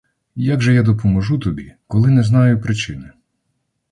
[0.43, 3.11] Як же я допоможу тобі, коли не знаю причини.